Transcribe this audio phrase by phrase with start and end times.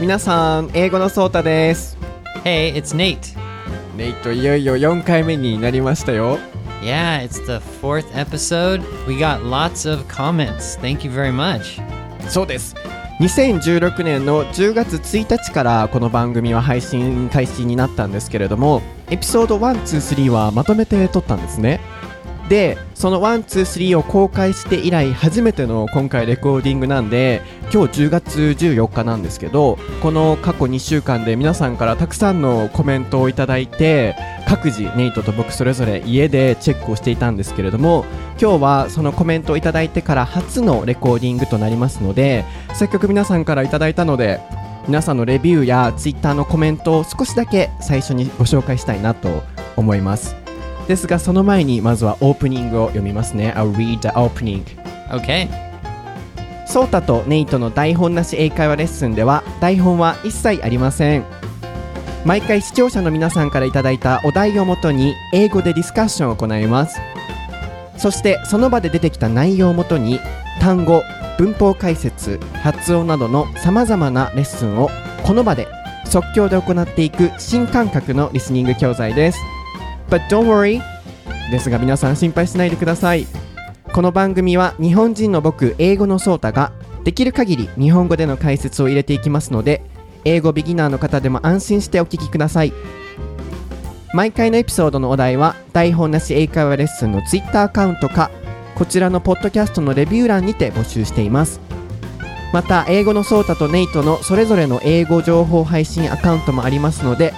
[0.00, 1.98] 皆さん英語のソータです
[2.44, 3.36] Hey, it's Nate.
[3.96, 6.38] ネイトいよいよ4回目になりましたよ
[6.80, 8.82] Yeah, it's the fourth episode.
[9.08, 10.78] We got lots of comments.
[10.80, 11.82] Thank you very much.
[12.30, 12.76] そうです
[13.18, 21.80] 2016年の10月1日からこの番組は配信開始になったんですけれどもエピソード123はまとめて撮ったんですね
[22.48, 34.16] でその123を公開して以来初めての今回レコーディングなんで今日10月14日なんですけどこの過去2週間で皆さんからたくさんのコメントをいただいて
[34.48, 38.06] 各自ネイトと僕それぞれ家でチェックをしていたんですけれども
[38.40, 44.40] 今日はそのコメントをいただいてから初のレコーディングとなりますのでせっかく皆さんからいただいたので
[44.86, 49.42] 皆さんのレビューやツイッターのコメントを少しだけ最初にご紹介したいなと
[49.76, 50.47] 思います。
[50.88, 53.52] ですがその前にまずはオープニングを読みますね。
[53.54, 54.64] I'll read the opening.
[55.10, 55.48] Okay.
[56.66, 61.24] ソータとネイトの台本なし英会話レッスンでは台本は一切ありません。
[62.24, 66.98] 毎回視聴者の皆さんからいただいたお題をもとに英語でディスカッションを行います。
[67.98, 70.20] そしてその場で出てきた内容をもとに
[70.60, 71.02] 単語
[71.36, 74.88] 文法解説発音などのさまざまなレッスンを
[75.24, 75.68] この場で
[76.06, 79.38] 即興で行っていく新感覚のリスニング教材です
[80.08, 80.80] But don't worry.
[81.50, 83.26] ですが皆さん心配しないでください。
[83.92, 86.72] この番組は日本人の僕英語のソータが
[87.04, 89.82] できる限り日本語での解説を入れていきますので
[90.24, 92.72] 英語ビギナーの方でも安心してお聞きください。
[94.14, 98.30] 毎回のエピソードのお題は台本なし英会話レッスンの Twitter アカウントか
[98.74, 101.60] こちらのポッドキャストのレビュー欄にて募集しています。
[102.54, 107.34] また英語のソータとネイトのそれぞれの英語情報配信アカウントもありますので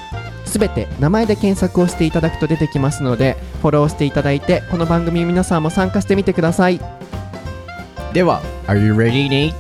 [0.51, 6.81] すべて名前で検索をしていただくと出てきますのでフォローしていただいてこの番組皆さんも参加してみてください
[8.13, 9.55] では Are you ready, Nate?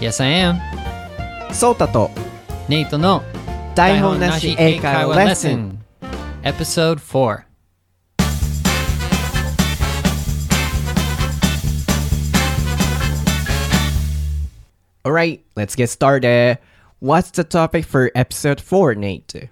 [0.00, 0.58] Yes, I am.
[1.52, 2.10] ソータと
[2.68, 3.22] Nate の
[3.74, 5.78] 台本なし英会話レッスン
[6.42, 7.44] Episode 4.
[15.04, 16.58] Alright, let's get started.
[17.00, 19.48] What's the topic for episode 4, Nate?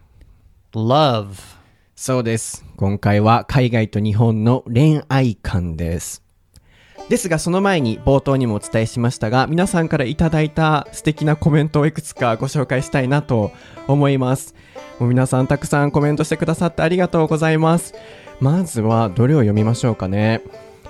[0.76, 1.28] Love.
[1.94, 2.62] そうです。
[2.76, 6.22] 今回は海外と日本の恋愛観です。
[7.08, 13.52] ですがその前に冒頭にもお伝えしましたが皆さんからいただいた素敵なコメントをいくつかご紹介したいなと
[13.88, 14.54] 思います。
[14.98, 17.94] もう皆さんたくさんコメントしてくださってありがとうございます。
[18.40, 20.42] まずはどれを読みましょうかね。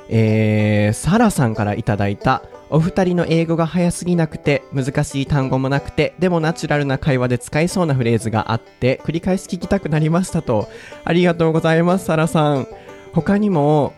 [0.08, 10.68] えー、サラさんからいただいたお二人の英語が早すぎなくて難しい単語もなくてでもナチュラルな会話で使えそうなフレーズがあって繰り返し聞きたくなりましたと
[11.04, 12.66] ありがとうございますサラさん
[13.12, 13.94] 他にも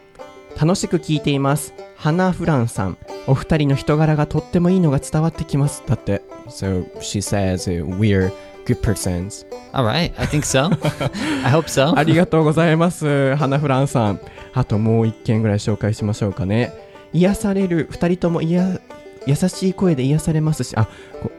[0.61, 8.33] 楽しく聞いています花フランさんお二人の人柄がとってもいいのが伝わってきますだって So she says uh, we're
[8.65, 10.13] good persons All right.
[10.19, 10.65] I think so.
[11.45, 11.93] I hope so.
[11.97, 13.37] ありがとうございます。
[13.37, 14.21] 花フランさん。
[14.55, 16.73] あともう一件ぐらい紹介しましょうかね。
[17.13, 17.89] 癒される。
[17.91, 18.81] 二人とも癒
[19.27, 20.89] 優しい声で癒されますし、あ、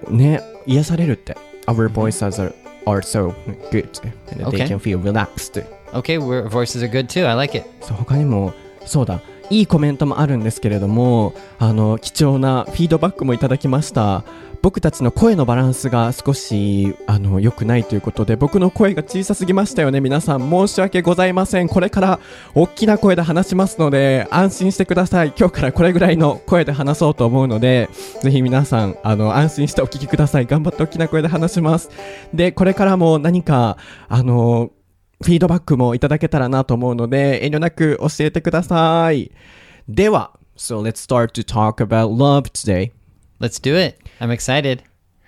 [0.05, 1.35] こね、癒されるって。
[1.67, 2.53] Our voices are,
[2.85, 3.33] are so
[3.71, 3.87] good.
[4.31, 5.63] And they can feel relaxed.
[5.93, 7.27] Okay, we're, voices are good too.
[7.27, 7.65] I like it.
[7.81, 8.53] そう他にも
[8.85, 14.23] そうだいいコメントもあるんですけれどもあの貴重なフィードバックもいただきました。
[14.61, 20.01] 僕たちの声のバランスが少しあの良くないということで僕の声が小さすぎましたよね。
[20.01, 21.69] 皆さん申し訳ございません。
[21.69, 22.19] これから
[22.53, 25.33] 大きな声で話しますので安心してください。
[25.37, 27.89] 今日からこれぐらいの声で話そうと思うので
[28.21, 30.45] ぜひ皆さんあの安心してお聞きください。
[30.45, 31.89] 頑張って大きな声で話します。
[32.33, 33.77] でこれからも何か
[34.09, 34.71] あの
[35.22, 39.32] フィードバックもいただけたらなと思うので、遠慮なく教えてください。
[39.88, 42.92] では、so let's start to talk about love today.
[43.40, 43.98] Let's do it.
[44.20, 44.82] I'm excited.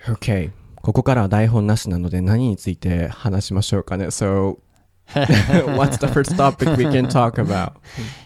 [0.06, 0.50] Okay.
[0.82, 4.06] ここからは台本なしなので何について話しましょうかね。
[4.06, 4.58] So,
[5.08, 7.72] what's the first topic we can talk about?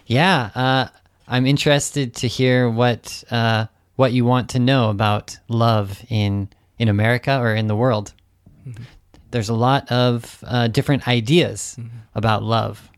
[0.05, 0.89] Yeah, uh,
[1.27, 3.65] I'm interested to hear what uh,
[3.95, 8.13] what you want to know about love in in America or in the world.
[9.36, 11.78] There's a lot of uh, different ideas
[12.14, 12.90] about love,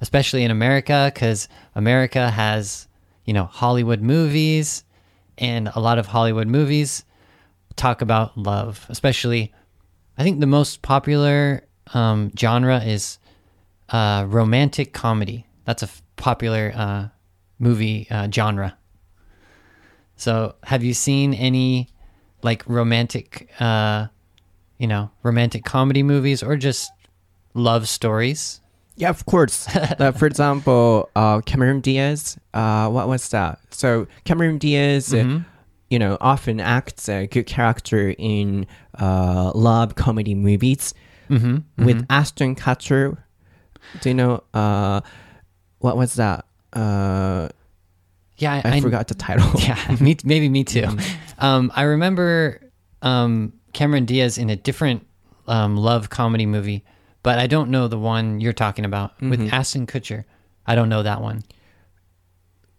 [0.00, 2.88] especially in America, because America has
[3.26, 4.82] you know Hollywood movies,
[5.36, 7.04] and a lot of Hollywood movies
[7.76, 8.86] talk about love.
[8.88, 9.52] Especially,
[10.16, 13.18] I think the most popular um, genre is
[13.90, 15.44] uh, romantic comedy.
[15.66, 17.08] That's a f- popular uh,
[17.58, 18.78] movie uh, genre.
[20.16, 21.90] So, have you seen any
[22.42, 24.06] like romantic, uh,
[24.82, 26.90] you know, romantic comedy movies or just
[27.54, 28.60] love stories?
[28.96, 29.68] Yeah, of course.
[30.00, 32.36] Uh, for example, uh, Cameron Diaz.
[32.52, 33.60] Uh, what was that?
[33.70, 35.40] So Cameron Diaz uh,
[35.88, 38.66] you know, often acts a good character in
[38.98, 40.94] uh, love comedy movies
[41.78, 43.16] with Ashton Kutcher.
[44.00, 45.00] Do you know uh,
[45.78, 46.44] what was that?
[46.72, 47.48] Uh,
[48.38, 49.48] Yeah, I, forgot the title.
[49.60, 50.88] Yeah, me, maybe me too.
[51.38, 52.60] Um, I remember
[53.02, 55.06] um, Cameron Diaz in a different
[55.46, 56.84] um, love comedy movie,
[57.22, 60.24] but I don't know the one you're talking about with Aston Kutcher.
[60.66, 61.42] I don't know that one.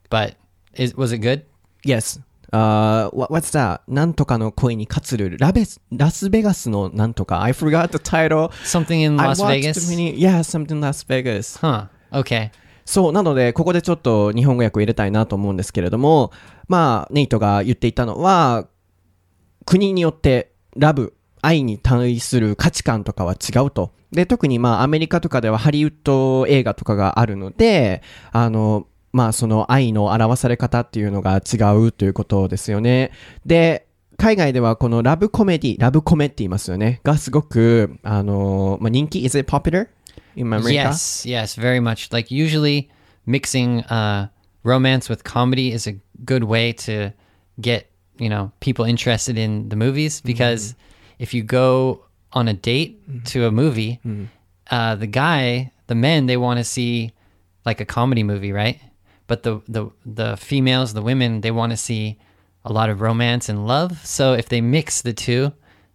[0.10, 0.36] But
[0.75, 1.45] is was it good?
[1.84, 2.19] Yes.
[2.54, 3.81] Uh, what, what's that?
[3.88, 5.38] なんとかの恋に勝つルール。
[5.40, 7.42] ラベス、ラスベガスのなんとか。
[7.42, 8.50] I forgot the title.
[8.63, 9.90] Something in Las Vegas?
[9.90, 11.60] Many, yeah, something Las Vegas.
[11.60, 11.88] Huh.
[12.12, 12.51] Okay.
[12.86, 16.31] そう、なので、ここでちょっと日本語訳を入れたいなと思うんですけれども、
[16.68, 18.68] まあ、ネイトが言っていたのは、
[19.66, 23.91] 国によってラブ、愛に対する価値観とかは違うと。
[24.11, 33.11] で、特にまあ、アメリカとかではハリウッド映画とかがあるので、あの、まあ、その愛の表され方っていうのが違うということですよね。
[33.45, 33.87] で、
[34.17, 37.01] 海外ではこのラブコメディ、ラブコメって言いますよね。
[37.03, 39.87] がすごく、あの、まあ、人気 ?Is it popular
[40.35, 40.89] in America?
[40.89, 42.11] Yes, yes, very much.
[42.13, 42.89] Like usually
[43.27, 44.29] mixing uh,
[44.63, 47.13] romance with comedy is a good way to
[47.59, 47.85] get,
[48.18, 50.27] you know, people interested in the movies mm-hmm.
[50.27, 50.75] because
[51.19, 53.24] if you go on a date mm-hmm.
[53.24, 54.25] to a movie, mm-hmm.
[54.71, 57.13] uh, the guy, the men, they want to see
[57.65, 58.80] like a comedy movie, right?
[59.27, 62.19] But the the the females, the women, they want to see
[62.65, 64.06] a lot of romance and love.
[64.06, 65.54] So if they mix the two,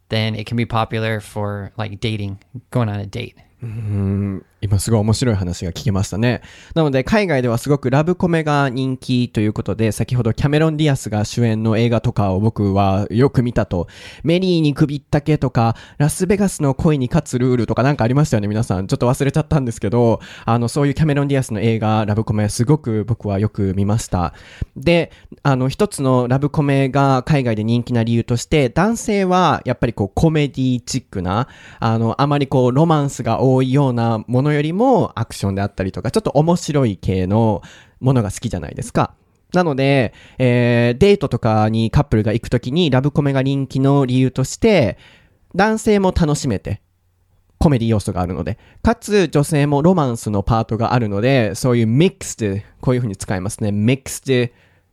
[0.08, 3.36] then it can be popular for like dating, going on a date.
[4.60, 6.42] 今すごい面白い話が聞けましたね。
[6.74, 13.86] なので海外ではすごくラブコメが人気ということで、先ほどキャメロン・ディアスが主演の映画とかを僕はよく見たと。
[14.24, 18.88] メリーに首ったけとか、ラスベガスの恋に勝つルールとかなんかありましたよね、皆さん。
[18.88, 24.34] ちょっと忘れちゃったんですけど、あの、そういうキャメロン・ディアスの映画、ラブコメすごく僕はよく見ました。
[24.76, 25.12] で、
[25.44, 31.46] あの、一つのラブコメが海外で人気な理由として、男性はやっぱりこうコメディチックな、
[31.78, 37.62] あの、あまりこうロマンスが多いようなものよりもアクションであったりとか、ちょっと面白い系の
[38.00, 39.14] ものが好きじゃないですか。
[39.52, 44.98] なので、えー、デートとかにカップルが行くときにラブコメが人気の理由として、
[45.54, 46.82] 男性も楽しめて、
[47.58, 53.70] コメディ要素があるので、かつ女性もロマンスのパートがあるので、そういう mixed、こういう風に使いますね。
[53.70, 54.50] mixed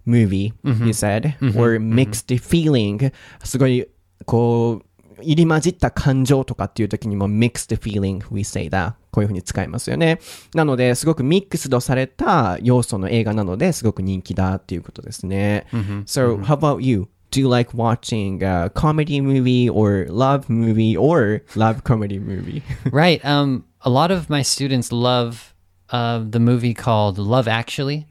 [0.07, 3.11] movie, you said, or mixed feeling.
[3.43, 3.87] すごい、
[4.25, 4.84] こう、
[5.22, 8.94] 入り混じった感情とかっていう時にも mixed feeling, we say that.
[9.10, 10.20] こういう風に使いますよね。
[10.54, 15.66] なので、すごくミックスドされた要素の映画なので、すごく人気だっていうことですね。
[16.06, 17.08] So, how about you?
[17.30, 22.62] Do you like watching a comedy movie or love movie or love comedy movie?
[22.90, 23.24] right.
[23.24, 25.54] Um, a lot of my students love
[25.90, 28.06] uh, the movie called Love Actually,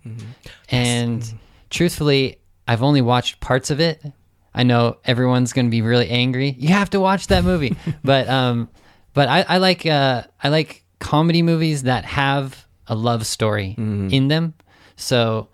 [0.69, 1.33] and
[1.69, 4.01] truthfully, I've only watched parts of it.
[4.54, 6.54] I know everyone's going to be really angry.
[6.58, 8.68] You have to watch that movie, but um,
[9.12, 13.74] but I, I like uh, I like comedy movies that have a love story
[14.12, 14.54] in them.
[14.96, 15.48] So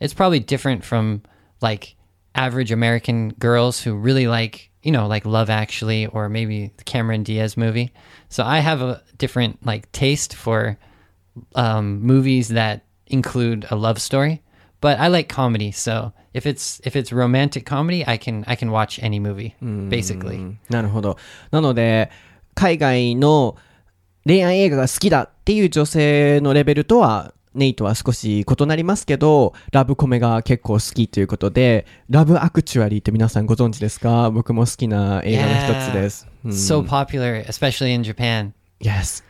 [0.00, 1.22] it's probably different from
[1.60, 1.96] like
[2.34, 7.22] average American girls who really like, you know, like Love Actually or maybe the Cameron
[7.22, 7.92] Diaz movie.
[8.28, 10.78] So I have a different like taste for
[11.54, 14.42] um, movies that include a love story,
[14.80, 15.72] but I like comedy.
[15.72, 19.54] So if it's if it's romantic comedy, I can I can watch any movie
[19.88, 20.56] basically.
[20.68, 21.16] なるほど。
[21.50, 22.10] なので、
[22.54, 23.56] 海外の
[24.26, 36.28] 恋愛映画が好きだっていう女性のレベルとは、ネイトは少し異なりますけど、ラブコメが結構好きということで、ラブアクチュアリーって皆さんご存知ですか僕も好きな映画の一つです。
[36.44, 38.52] うん So popular, especially in Japan.
[38.80, 39.24] Yes.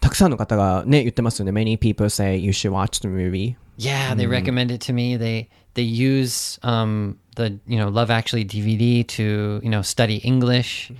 [0.00, 1.52] たくさんの方がね、言ってますよね。
[1.52, 3.56] Many people say you should watch the movie.
[3.78, 5.16] Yeah, they recommend it to me.
[5.18, 10.91] They they use um, the you know Love Actually DVD to you know study English,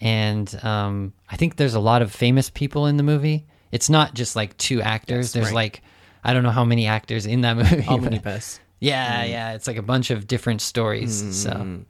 [0.00, 3.46] and um, I think there's a lot of famous people in the movie.
[3.70, 5.32] It's not just like two actors.
[5.32, 5.54] there's right.
[5.54, 5.82] like
[6.24, 7.76] I don't know how many actors in that movie.
[7.76, 8.60] but- Omnibus.
[8.80, 11.12] yeah, yeah, it's like a bunch of different stories.
[11.32, 11.84] So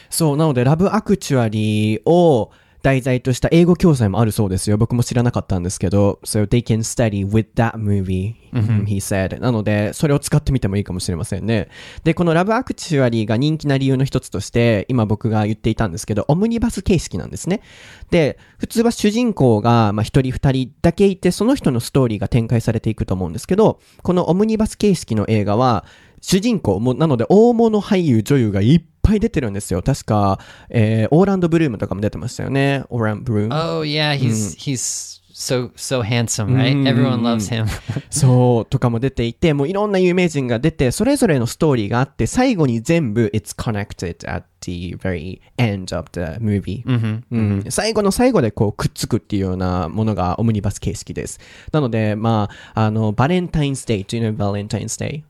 [0.09, 2.51] そう、なので、ラブアクチュアリーを
[2.82, 4.76] 題材とした英語教材もあるそうですよ。
[4.76, 9.40] 僕も知らなかったんですけど、So they can study with that movie, he said.
[9.40, 11.68] なので、それを使ってみてもいいかもしれませんね。
[12.04, 17.62] で、このラブアクチュアリーが人気な理由の一つとして、今僕が言っていたんですけど、オムニバス形式なんですね。
[18.10, 25.84] で、普通は主人公が、まあ、一人二人だけいて、その人のストーリーが展開されていくと思うんですけど、このオムニバス形式の映画は、
[26.20, 29.82] 主人公も、なので大物俳優、女優がいっぱい出てるんですよ。
[29.82, 30.38] 確か、
[30.70, 32.84] えー、オーランド・ブルームとかも出てましたよね。
[32.90, 33.54] オーランド・ブルーム。
[33.54, 36.76] oh yeah, he's he's so so handsome, right?
[36.86, 37.66] Everyone loves him.
[38.10, 46.82] そう、とかも出ていて、もういろんな有名人が出て、それぞれのストーリーがあって、最後に全部 It's connected at the very end of the movie、
[47.30, 51.38] うん最後の最後でこうくっつくっていうようなものがオムニバス形式です。
[51.72, 55.22] なので、まあ、あの、バレンタインスデー、Do you know Valentine's Day?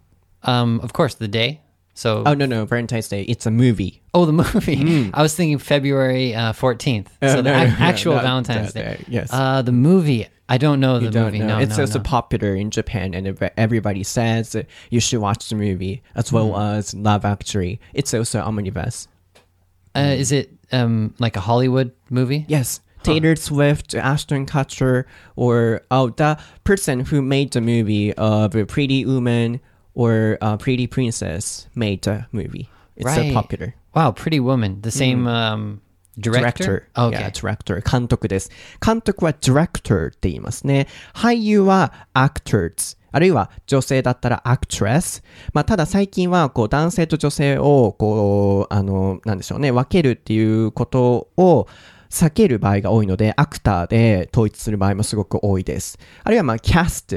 [0.42, 1.60] Um, of course, the day.
[1.94, 4.00] So, Oh, no, no, Valentine's Day, it's a movie.
[4.14, 5.10] oh, the movie.
[5.14, 7.08] I was thinking February uh, 14th.
[7.22, 8.96] so the no, ac- no, actual not Valentine's that Day.
[8.98, 9.30] day, yes.
[9.32, 10.28] Uh, the movie.
[10.48, 11.38] I don't know the You don't movie.
[11.40, 11.46] know.
[11.48, 12.04] No, it's no, also no.
[12.04, 16.56] popular in Japan, and ev- everybody says that you should watch the movie as well
[16.56, 17.80] as Love Actually.
[17.92, 19.08] It's also omnibus.
[19.96, 22.44] Uh, is it um, like a Hollywood movie?
[22.48, 22.80] Yes.
[23.02, 25.04] Taylor Swift, Ashton Kutcher,
[25.36, 29.60] or oh, the person who made the movie of Pretty Woman
[29.98, 32.68] or uh, Pretty Princess made the movie.
[32.96, 33.34] It's so Right.
[33.34, 33.74] popular.
[33.94, 34.80] Wow, Pretty Woman.
[34.80, 35.80] The same um,
[36.18, 36.64] director?
[36.64, 36.88] Director.
[36.96, 37.20] Okay.
[37.20, 37.82] Yeah, director.
[37.82, 38.50] 監督です。
[38.84, 40.86] 監督は director って言いますね。
[41.14, 42.96] 俳優は actors。
[43.10, 45.22] あるいは女性だったら actress。
[45.52, 51.66] まあ、ただ最近はこう男性と女性をこう、あの、なんでしょうね、分けるっていうことを
[52.10, 55.98] 避ける場合が多いので、アクターで統一する場合もすごく多いです。
[56.22, 57.16] あるいはまあ、キャスト。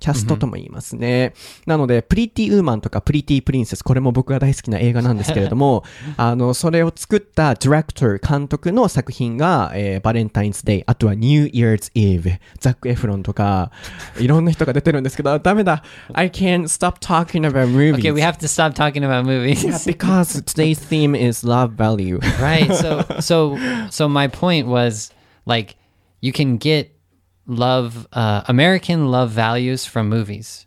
[0.00, 1.34] キャストとも言いますね。
[1.66, 5.84] なので、プリティウーマンとかプリティプリンセス、これも僕が大好きな映画なんですけれども、
[6.16, 13.70] あの、それを作ったディレクター、監督の作品が、えーバレンタインズデイ、あとはニューイヤーズイブ、ザック・エフロンとか、
[14.18, 15.82] いろんな人が出てるんですけど、ダメだ。
[16.14, 17.96] I can't stop talking about movies.
[17.96, 19.62] Okay, we have to stop talking about movies.
[19.64, 22.18] Yeah, because today's theme is love value.
[22.40, 22.72] right.
[22.74, 23.58] So so
[23.90, 25.12] so my point was
[25.46, 25.76] like
[26.20, 26.90] you can get
[27.50, 30.64] love uh, American love values from movies.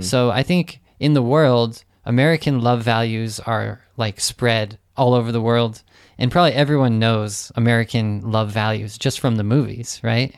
[0.00, 5.40] So I think in the world American love values are like spread all over the
[5.40, 5.82] world
[6.18, 10.34] and probably everyone knows American love values just from the movies, right?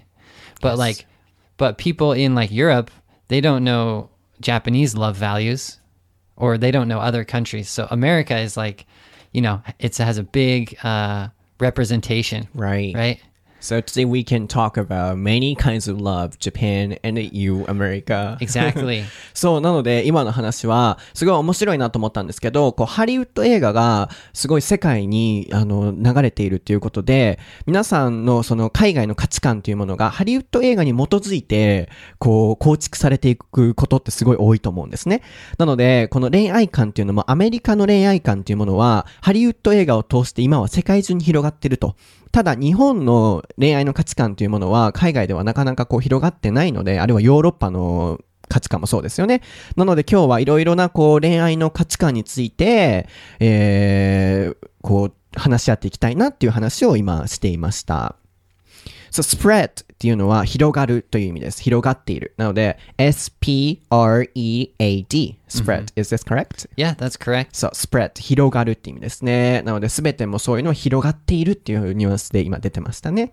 [0.60, 1.06] But like
[1.56, 2.90] but people in like Europe,
[3.28, 5.80] they don't know Japanese love values
[6.36, 7.68] or they don't know other countries.
[7.68, 8.86] So America is like,
[9.32, 11.28] you know, it has a big uh,
[11.60, 12.94] representation, Right.
[12.94, 13.20] right?
[13.60, 18.38] So today we can talk about many kinds of love, Japan and you, America.
[18.40, 19.02] Exactly.
[19.34, 35.22] そう、なので今の話はすごい面白いなと思ったんですけど、こうハリウッド映画がすごい世界にあの流れているっていうことで、皆さんのその海外の価値観というものがハリウッド映画に基づいて、こう構築されていくことってすごい多いと思うんですね。
[35.58, 41.96] なので、この恋愛観っていうのもアメリカの恋愛観っていうものはハリウッド映画を通して今は世界中に広がってると。
[42.32, 49.42] ただ日本の恋愛の価値観というものは海外ではなかなかこう広がってないので、あるいはヨーロッパの価値観もそうですよね。
[49.76, 53.08] なので今日はいろいろなこう恋愛の価値観について、
[53.40, 58.16] えー、こう話し合っていきたいなっていう話を今していました。
[59.10, 61.60] So spread っていうのは広がるという意味です。
[61.60, 62.32] 広がっている。
[62.36, 63.88] なので S-P-R-E-A-D
[65.48, 66.68] spread、Is this correct?
[66.76, 67.48] yeah, that's correct.
[67.50, 69.62] そう、spread 広がるって意味ですね。
[69.62, 73.32] なので全てもそういうのは広がっているっていうニュアンスで今出てましたね。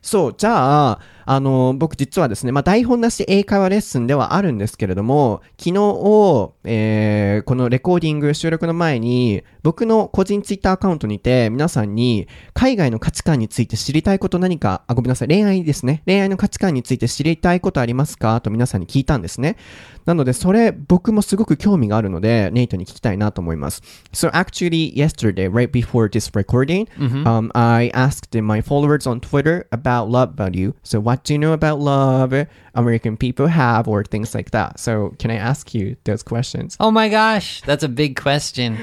[0.00, 16.02] そう、じゃあ、あの、僕実はですね、まあ、台本なし英会話レッスンではあるんですけれども、昨日、えー、このレコーディング収録の前に、僕の個人ツイッターアカウントにて、皆さんに、海外の価値観について知りたいこと何か、あ、ごめんなさい、恋愛ですね。
[16.06, 18.40] 恋愛の価値観について知りたいことありますか？
[18.40, 19.56] と皆さんに聞いたんですね。
[20.04, 23.82] なので、それ、僕もすごく興味があるので、ネイトに聞きたいなと思います。
[24.12, 26.86] So actually, yesterday, right before this recording,
[27.24, 30.74] um, I asked my followers on Twitter about love value.
[30.84, 34.80] So what do you know about love American people have or things like that?
[34.80, 36.76] So can I ask you those questions?
[36.80, 38.76] Oh my gosh, that's a big question.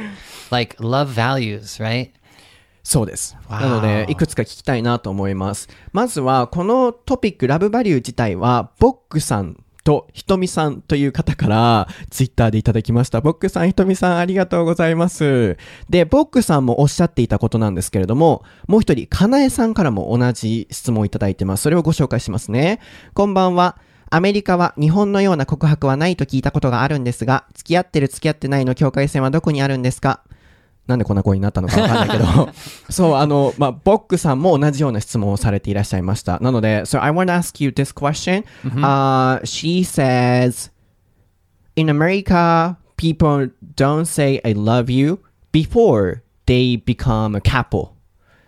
[0.49, 2.11] Like love values, right?
[2.83, 3.37] そうです。
[3.49, 5.69] なので、いくつか聞きたいなと思います。
[5.91, 13.21] まずは、このトピック、ラブバリュー自体は、ボックさんとひとみさんという方からツイッターでいただきました。
[13.21, 15.57] ボックさん、ひとみさんありがとうございます。
[15.89, 21.63] で、ボックさんもおっしゃっていたことなんですけれども、もう一人、かなえさんからも同じ質問をいただいてます。
[21.63, 22.79] それをご紹介しますね。
[23.13, 23.77] こんばんは。
[24.09, 30.21] アメリカは日本のような告白はないと聞いたことがあるんですが、付き合ってる付き合ってないの境界線はどこにあるんですか？
[30.90, 32.50] なんでこんな声になったのかわかんないけど。
[32.90, 36.38] そう、あの、まあ、ボックさんも同じような質問をされていらっしゃいました。
[36.38, 40.70] なので、so I want to ask you this question.、Uh, she says,
[41.74, 45.18] in America, people don't say I love you
[45.50, 47.96] before they become a couple.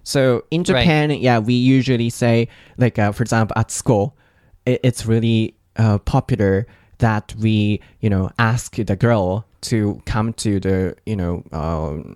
[0.05, 4.17] So in Japan, yeah, we usually say, like, uh, for example, at school,
[4.65, 6.67] it, it's really uh, popular
[6.99, 12.16] that we, you know, ask the girl to come to the, you know, um,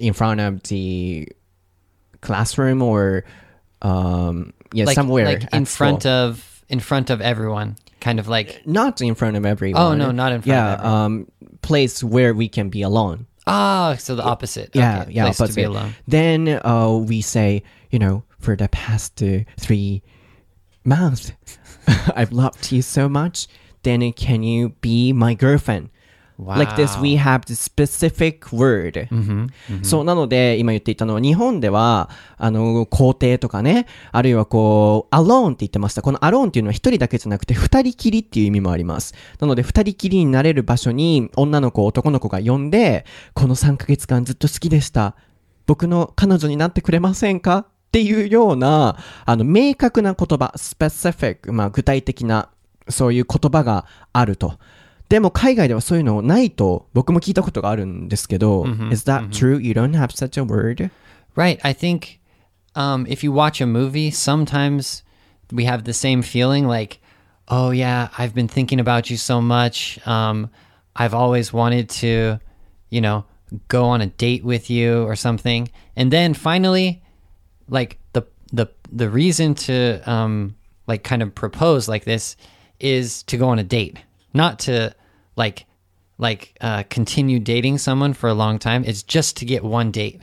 [0.00, 1.28] in front of the
[2.20, 3.24] classroom or
[3.82, 6.12] um, yeah, like somewhere like in front school.
[6.12, 9.80] of in front of everyone, kind of like not in front of everyone.
[9.80, 11.00] Oh, no, not in front yeah, of everyone.
[11.00, 11.30] um,
[11.62, 13.26] place where we can be alone.
[13.46, 14.70] ah, so the opposite.
[14.74, 15.94] Yeah, okay, yeah, place to be alone.
[16.08, 20.02] Then uh, we say, you know, for the past uh, three
[20.84, 21.32] months,
[22.16, 23.46] I've loved you so much.
[23.82, 25.90] Then can you be my girlfriend?
[26.38, 29.08] Like this, we have the specific word.
[29.82, 36.02] そう、なので、今言っていたのは、日本では、あの、皇帝とかね、あるいはこう、alone って言ってました。
[36.02, 39.14] この alone っていうのは一人だけじゃなくて、二人きりっていう意味もあります。
[39.40, 45.14] なので、二人きりになれる場所に、女の子、男の子が呼んで、この3ヶ月間ずっと好きでした。
[45.66, 47.58] 僕の彼女になってくれませんか？
[47.58, 52.50] っていうような、あの、明確な言葉、specific、まあ、具体的な、
[52.88, 54.58] そういう言葉があると。
[55.09, 59.59] でも海外ではそういうのないと僕も聞いたことがあるんですけど、Is that true?
[59.59, 60.89] You don't have such a word?
[61.35, 61.59] Right.
[61.63, 62.19] I think
[62.75, 65.03] um, if you watch a movie, sometimes
[65.51, 66.99] we have the same feeling like,
[67.47, 69.99] oh, yeah, I've been thinking about you so much.
[70.07, 70.49] Um,
[70.95, 72.39] I've always wanted to,
[72.89, 73.25] you know,
[73.67, 75.69] go on a date with you or something.
[75.95, 77.03] And then finally,
[77.67, 78.23] like the,
[78.53, 80.55] the, the reason to, um,
[80.87, 82.35] like kind of propose like this
[82.79, 83.97] is to go on a date,
[84.36, 84.94] not to
[85.36, 85.66] like,
[86.18, 88.84] like uh, continue dating someone for a long time.
[88.84, 90.22] It's just to get one date.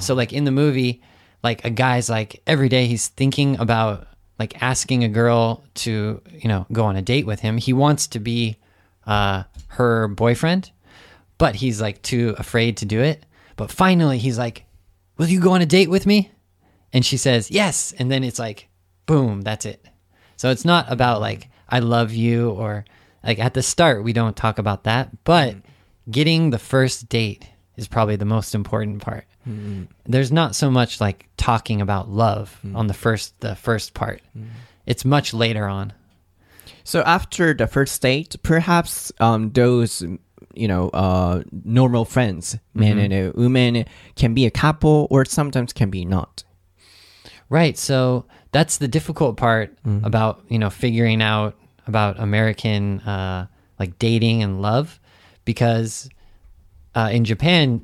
[0.00, 1.02] So like in the movie,
[1.42, 4.06] like a guy's like every day he's thinking about
[4.38, 7.56] like asking a girl to you know go on a date with him.
[7.56, 8.56] He wants to be
[9.06, 10.70] uh, her boyfriend,
[11.38, 13.24] but he's like too afraid to do it.
[13.56, 14.64] But finally, he's like,
[15.18, 16.30] "Will you go on a date with me?"
[16.92, 18.68] And she says, "Yes." And then it's like,
[19.06, 19.84] boom, that's it.
[20.36, 22.84] So it's not about like I love you or
[23.24, 25.56] like at the start we don't talk about that, but
[26.10, 27.46] getting the first date
[27.76, 29.24] is probably the most important part.
[30.04, 34.22] There's not so much like talking about love on the first the first part.
[34.86, 35.92] It's much later on.
[36.84, 40.02] So after the first date, perhaps um, those
[40.54, 43.84] you know uh, normal friends, men and uh, women,
[44.16, 46.44] can be a couple or sometimes can be not.
[47.48, 47.76] Right.
[47.76, 51.56] So that's the difficult part about, you know, figuring out
[51.90, 53.46] about American uh,
[53.78, 55.00] like dating and love
[55.44, 56.08] because
[56.94, 57.80] uh, in Japan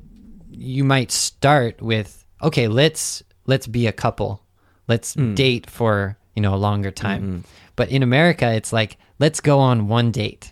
[0.49, 4.41] you might start with okay, let's let's be a couple.
[4.87, 7.43] Let's date for, you know, a longer time.
[7.75, 10.51] But in America it's like let's go on one date.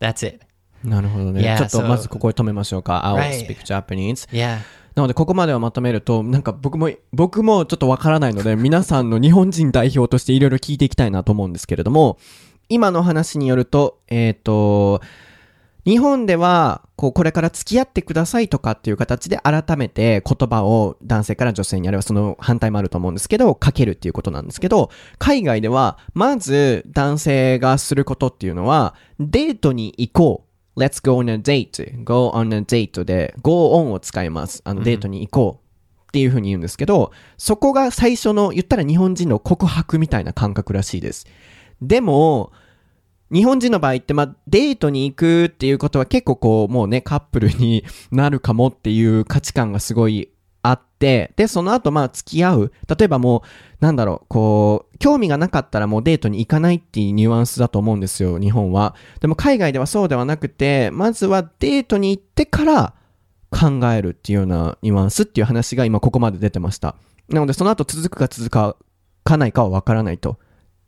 [0.00, 0.42] That's it.
[0.84, 1.40] なるほどね。
[1.42, 3.02] Yeah, ちょっと so- まずここで止めましょうか。
[3.04, 3.46] I'll Right.
[3.46, 4.28] speak Japanese.
[4.30, 4.58] Yeah.
[4.94, 12.18] なので、ここまでをまとめると、なんか僕も、僕もちょっとわからないので、皆さんの日本人代表としていろいろ聞いていきたいなと思うんですけれども、
[12.68, 15.00] 今の話によると、えっ、と、
[15.86, 30.46] 日本では、こう、これから付き合ってくださいとかっていう形で改めて言葉を男性から女性にあるいはその反対もあると思うんですけど、かけるっていうことなんですけど、海外では、まず男性がすることっていうのは、デートに行こう。
[30.78, 32.04] Let's go on a date.
[32.04, 34.60] Go on a date で go on を使います。
[34.64, 35.66] あの、デートに行こう
[36.08, 41.26] っていう風に言うんですけど、そこが最初の言ったら日本人の告白みたいな感覚らしいです。
[41.80, 42.52] でも、
[43.32, 50.30] 日本人の場合って、まあ、デートに行くっていうことは結構こう、もうね、カップルになるかもっていう価値観がすごい
[50.62, 52.72] あって、で、その後まあ付き合う。
[52.88, 53.42] 例えばも
[53.80, 58.94] う、なんだろう、こう、興味がなかったらもうデートに行かないっていうニュアンスだと思うんですよ、日本は。
[59.20, 62.94] でも海外ではそうではなくて、まずはデートに行ってから
[63.50, 66.94] 考えるっていうようなニュアンスっていう話が今ここまで出てました。
[67.28, 68.76] なのでその後続くか続か
[69.36, 70.38] ないかはわからないと。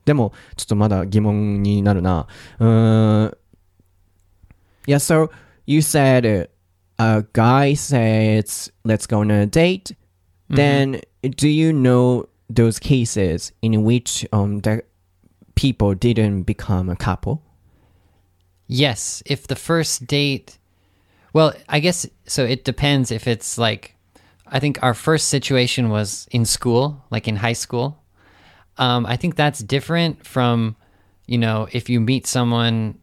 [0.07, 2.27] でも、ちょっとまだ疑問になるな。
[2.59, 3.37] うーん。
[4.85, 5.29] Yeah, so
[5.65, 6.47] you said uh,
[6.99, 9.95] a guy says, let's go on a date.
[10.49, 14.83] Then, do you know those cases in which um, the
[15.55, 17.41] people didn't become a couple?
[18.67, 20.57] Yes, if the first date,
[21.33, 22.43] well, I guess so.
[22.43, 23.95] It depends if it's like,
[24.45, 28.03] I think our first situation was in school, like in high school.
[28.78, 30.76] Um, I think that's different from,
[31.26, 32.98] you know, if you meet someone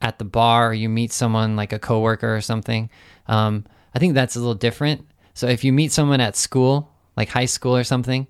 [0.00, 2.90] at the bar, or you meet someone like a coworker or something.
[3.26, 3.64] Um,
[3.94, 5.06] I think that's a little different.
[5.34, 8.26] So if you meet someone at school, like high school or something,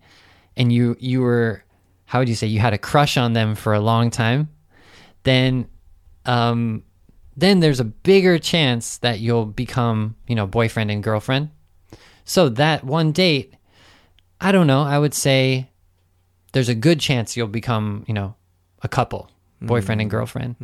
[0.57, 1.63] and you you were,
[2.07, 4.49] how would you say, you had a crush on them for a long time,
[5.25, 5.69] then
[6.25, 6.83] um,
[7.37, 11.51] then there's a bigger chance that you'll become, you know, boyfriend and girlfriend.
[12.25, 13.55] So that one date,
[14.41, 15.71] I don't know, I would say
[16.53, 18.35] there's a good chance you'll become, you know,
[18.83, 19.31] a couple,
[19.61, 20.57] boyfriend and girlfriend.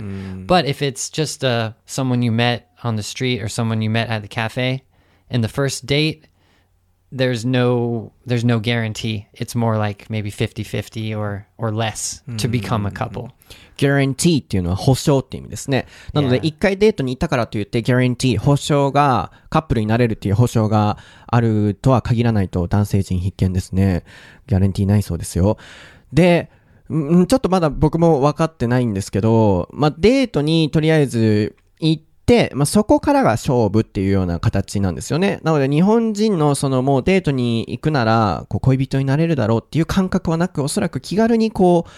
[0.46, 4.08] But if it's just uh, someone you met on the street or someone you met
[4.08, 4.82] at the cafe,
[5.30, 6.28] and the first date
[7.14, 9.26] there's no there's no guarantee.
[9.34, 13.30] It's more like maybe 50-50 or or less to become a couple.
[13.76, 15.86] guarantee っていうのは保証っていう意味ですね。
[16.12, 24.04] なので.一回デートに行ったからといって、guarantee、保証が、カップルになれるっていう保証があるとは限らないと男性陣必見ですね。
[24.46, 25.58] ギャランティーないそうですよ。
[26.12, 26.50] で、
[26.88, 32.13] うんちょっとまだ僕も分かってないんですけど、まあ、デートにとりあえず行って、
[32.54, 35.40] まあ、そこからが勝負っていうような形なんですよね。
[35.42, 41.90] なので日本人のそのもうデートに行くなら、こう恋人になれるだろうっていう感覚はなく、おそらく気軽にこう、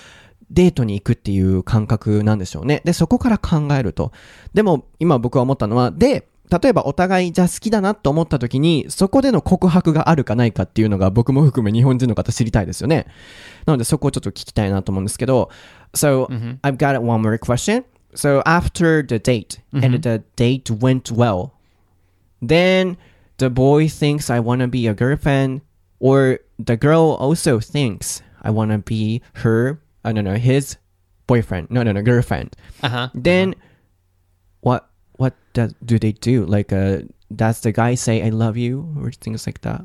[0.51, 2.83] デートに行くっていう感覚なんでしょうね。
[2.85, 4.13] で、そこから考えると。
[4.55, 13.07] でも、今僕は思ったのは、で、例えばお互いじゃあ好きだなと思った時に、そこでの告白があるかないかっていうのが僕も含め日本人の方知りたいですよね。
[13.67, 15.51] なのでそこをちょっと聞きたいなと思うんですけど、
[15.95, 16.27] So,
[16.63, 17.85] I've got one more question.
[18.17, 19.85] so after the date mm-hmm.
[19.85, 21.55] and the date went well
[22.43, 22.97] then
[23.39, 25.61] the boy thinks i want to be a girlfriend
[25.99, 30.77] or the girl also thinks i want to be her i don't know his
[31.27, 31.71] boyfriend.
[31.71, 32.57] No no no girlfriend.
[32.83, 32.97] Uh-huh.
[32.97, 33.09] uh-huh.
[33.15, 33.61] then uh-huh.
[34.61, 36.45] what what do they do?
[36.45, 37.03] Like uh,
[37.35, 39.85] does the guy say i love you or things like that?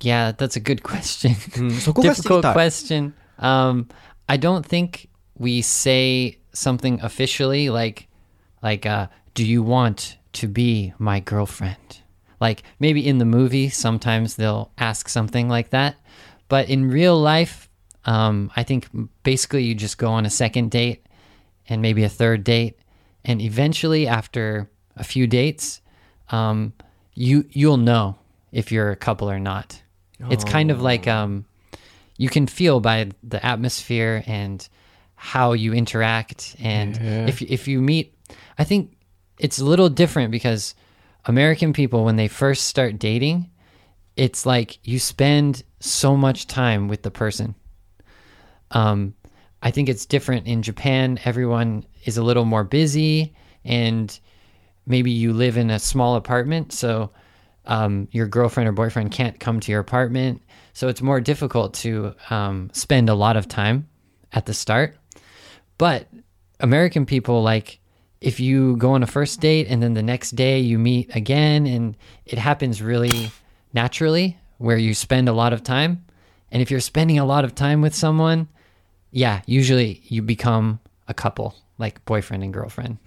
[0.00, 1.32] Yeah that's a good question.
[1.32, 3.14] Mm, Difficult question.
[3.38, 3.88] Um,
[4.28, 8.08] i don't think we say something officially like,
[8.62, 12.00] like, uh, do you want to be my girlfriend?
[12.40, 15.96] Like maybe in the movie, sometimes they'll ask something like that,
[16.48, 17.68] but in real life,
[18.04, 18.88] um, I think
[19.22, 21.06] basically you just go on a second date
[21.68, 22.76] and maybe a third date,
[23.24, 25.80] and eventually after a few dates,
[26.30, 26.72] um,
[27.14, 28.18] you you'll know
[28.50, 29.80] if you're a couple or not.
[30.30, 31.46] It's kind of like um,
[32.16, 34.68] you can feel by the atmosphere and
[35.22, 36.96] how you interact, and
[37.28, 38.12] if if you meet,
[38.58, 38.96] I think
[39.38, 40.74] it's a little different because
[41.26, 43.48] American people when they first start dating,
[44.16, 47.54] it's like you spend so much time with the person.
[48.72, 49.14] Um,
[49.62, 51.20] I think it's different in Japan.
[51.24, 53.32] Everyone is a little more busy,
[53.64, 54.18] and
[54.86, 57.12] maybe you live in a small apartment, so
[57.66, 60.42] um, your girlfriend or boyfriend can't come to your apartment.
[60.72, 63.86] So it's more difficult to um, spend a lot of time
[64.32, 64.96] at the start.
[65.81, 66.07] But
[66.59, 67.79] American people, like,
[68.19, 71.67] if you go on a first date and then the next day you meet again,
[71.67, 73.31] and it happens really
[73.73, 76.03] naturally where you spend a lot of time.
[76.51, 78.47] And if you're spending a lot of time with someone,
[79.11, 82.97] yeah, usually you become a couple, like boyfriend and girlfriend.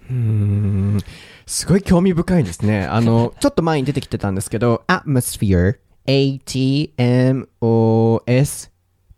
[1.45, 2.85] すごい興味深いですね。
[2.85, 5.77] あの、ちょっと前に出てきてたんですけど、atmosphere,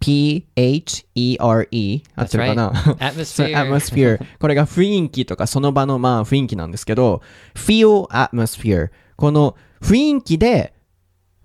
[0.01, 2.71] a-t-m-o-s-p-h-e-r-e 合ってるかな？
[2.99, 3.25] Atmosphere.
[3.25, 4.21] そう atmosphere。
[4.39, 7.23] これが雰囲気とかその場のまあ雰囲気なんですけど、
[7.55, 8.91] feel atmosphere。
[9.17, 10.75] この雰囲気で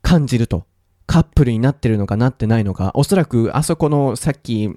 [0.01, 0.65] 感じると。
[1.05, 2.91] カップルになってるのかなってないのか。
[2.95, 4.69] おそらくあそこのさっき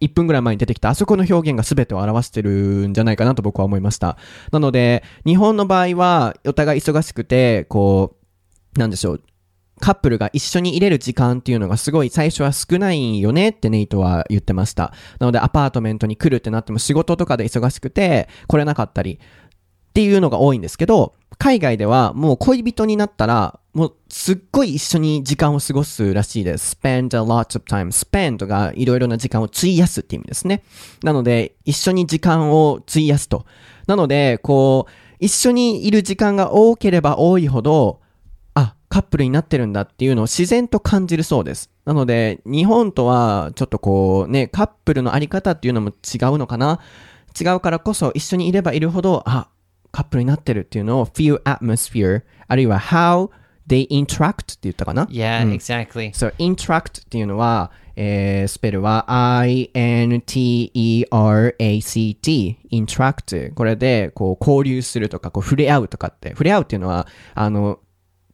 [0.00, 4.16] 1分ぐらい前に出てきたあそこの表現が全てを表してるんじゃないかなと僕は思いました。
[4.50, 8.16] なので、日本の場合はお互い忙しくて、こ
[8.76, 9.22] う、なんでしょう。
[9.80, 14.92] カップルが一緒に入れる時間っていうのがすごい最初は少ないよねってネイトは言ってました。
[15.18, 26.76] なのでアパートメントに来るってなっても仕事とかで忙しくて来れなかったりっていうのが多いんですけど、海外ではもう恋人になったらもうすっごい一緒に時間を過ごすらしいです。
[26.80, 27.88] spend a lot of time.
[27.88, 30.62] spend がいろいろな時間を費やすって意味ですね。
[31.02, 33.46] なので一緒に時間を費やすと。
[33.86, 38.00] なので、こう、一緒にいる時間が多ければ多いほど、
[38.94, 41.68] カップルになってるんだっていうのを自然と感じるそうです。
[41.84, 45.94] なので、日本とはちょっとこうね、カップルのあり方っていうのも違う
[46.38, 46.78] のかな？
[47.36, 49.48] 違うからこそ一緒にいればいるほど、あ、
[49.90, 53.30] カップルになってるっていうのを feel atmosphere あるいは how
[53.66, 56.12] they interact って言ったかな？Yeah, exactly.
[56.12, 59.06] So, interact っていうのは、えースペルは
[59.40, 60.28] I-N-T-E-R-A-C-T
[62.70, 66.30] interact これでこう交流するとかこう触れ合うとかって。
[66.30, 67.80] 触れ合うっていうのはあの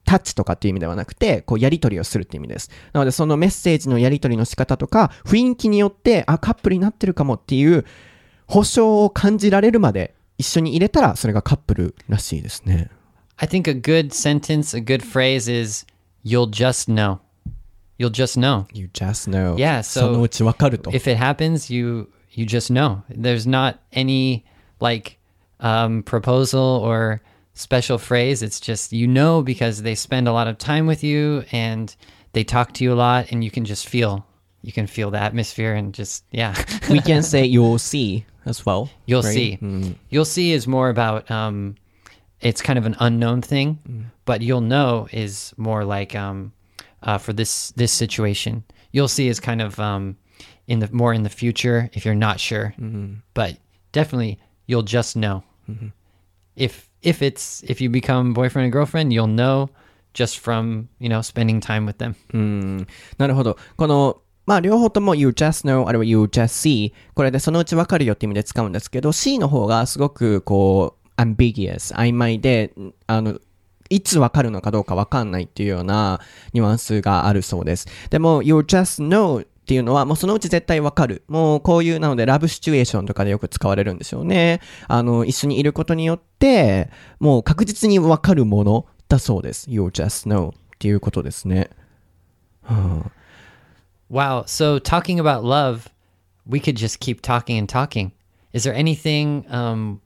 [0.04, 7.84] タッチとかっていう意味ではなくてこうやり取りをするっていう意味ですなのでそのメッセージのやり取りの仕方とか雰囲気によってあカップルになってるかもっていう
[8.46, 12.90] 保証を感じられるまで一緒に入れたらそれがカップルらしいですね
[13.36, 15.86] I think a good sentence, a good phrase is
[16.22, 17.20] you'll just know.
[17.96, 18.66] You'll just know.
[18.72, 23.00] You just know Yeah, so そのうちわかると If it happens, you you just know.
[23.10, 24.44] There's not any
[24.78, 25.18] like
[25.60, 27.20] um, proposal or
[27.60, 28.42] special phrase.
[28.42, 31.94] It's just you know because they spend a lot of time with you and
[32.32, 34.26] they talk to you a lot, and you can just feel
[34.62, 36.54] you can feel the atmosphere and just yeah.
[36.90, 39.34] We can say you'll see as well You'll right?
[39.34, 39.96] see.
[40.08, 41.76] You'll see is more about um,
[42.40, 46.52] it's kind of an unknown thing, but you'll know is more like um,
[47.02, 48.64] uh, for this this situation.
[48.92, 50.16] You'll see is kind of um,
[50.66, 52.74] in the more in the future if you're not sure,
[53.34, 53.56] but
[53.92, 55.42] definitely you'll just know
[56.56, 59.68] if if it's if you become boyfriend and girlfriend, you'll know
[60.14, 62.14] just from you know spending time with them.
[62.32, 62.86] うん。
[63.18, 63.56] なるほど。
[63.76, 72.72] この、まあ、両方とも you just know あるいは you just see これでそのうちわかるよって意味で使うんですけど C の方がすごくこう ambiguous 曖昧で
[73.06, 73.38] あの
[73.90, 76.20] いつわかるのかどうかわかんないっていうような
[76.52, 77.88] ニュアンスがあるそうです。
[78.08, 81.22] でも you just know っていうのはもうそのうち絶対わかる。
[81.28, 84.60] もうこういうなのでラブシチュエーションとかでよく使われるんでしょうね。
[84.88, 89.70] あの一緒にいることによってもう確実にわかるものだそうです。
[89.70, 91.70] you just know っていうことですね。
[94.10, 94.42] Wow.
[94.46, 95.88] So talking about love,
[96.44, 98.10] we could just keep talking and talking.
[98.52, 100.00] Is there anything um,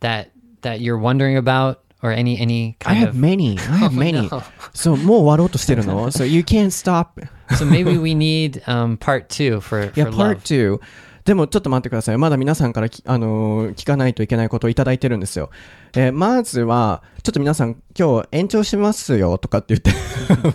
[0.00, 0.28] that
[0.60, 3.16] that you're wondering about, or any any I kind have of?
[3.18, 3.58] many.
[3.58, 4.28] I have many.
[4.74, 7.26] そう、もう終わろうとしてるの ?So you can't stop.
[7.50, 10.36] so maybe we need um, part two for for part love.
[10.42, 10.80] two.
[11.24, 12.18] でもちょっと待ってください。
[12.18, 15.50] まだ皆さんからき、あのー聞かないといけないことをいただいてるんですよ。
[15.94, 19.90] えーまずは、ちょっと皆さん今日延長しますよとかって言って。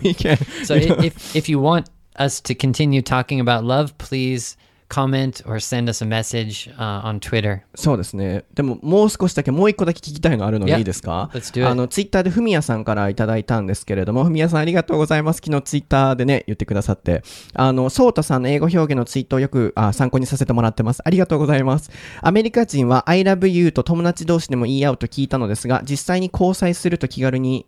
[0.02, 1.84] We can- So i- if if you want
[2.16, 4.56] us to continue talking about love, please
[4.92, 7.62] comment or send us a message uh, on Twitter.
[7.74, 8.44] そうですね。
[8.52, 10.78] でももう少しだけ、もう一個だけ聞きたいのあるので Yeah.
[10.78, 11.68] いいですか？Let's do it.
[11.68, 15.40] あの、ツイッターでふみやさんからいただいたんですけれども、ふみやさんありがとうございます。
[15.42, 17.22] 昨日ツイッターでね、言ってくださって。
[17.54, 21.00] あの、そうたさんの英語表現のツイートをよくあ参考にさせてもらってます。
[21.04, 21.90] ありがとうございます。
[22.20, 27.66] アメリカ人は I love you と友達同士でも言い合うと聞いたのですが、実際に交際すると気軽に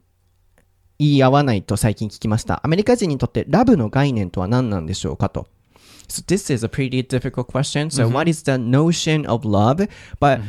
[0.99, 2.61] 言い合わないと最近聞きました。
[2.65, 5.47] アメリカ人にとってラブの概念とは何なんでしょうかと。
[6.09, 7.91] So this is a pretty difficult question.
[7.91, 9.81] So what is the notion of love?
[10.21, 10.41] But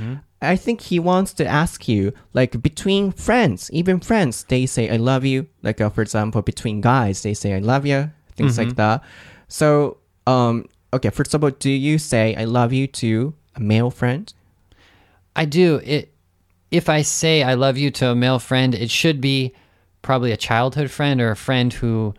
[0.42, 4.98] I think he wants to ask you, like between friends, even friends, they say I
[4.98, 5.48] love you.
[5.64, 9.04] Like uh, for example, between guys, they say I love you, things like that.
[9.48, 13.92] So um, okay, first of all, do you say I love you to a male
[13.92, 14.32] friend?
[15.36, 15.82] I do.
[15.84, 16.12] It
[16.72, 19.54] if I say I love you to a male friend, it should be
[20.02, 22.14] probably a childhood friend or a friend who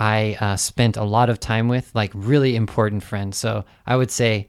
[0.00, 3.36] I uh, spent a lot of time with, like really important friends.
[3.36, 4.48] So I would say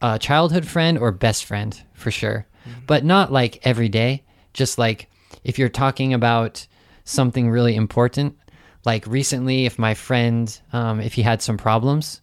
[0.00, 2.46] a childhood friend or best friend for sure,
[2.86, 4.22] but not like every day.
[4.54, 5.08] Just like
[5.42, 6.64] if you're talking about
[7.04, 8.38] something really important,
[8.84, 12.20] like recently, if my friend, um, if he had some problems,